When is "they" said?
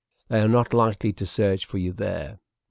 0.29-0.39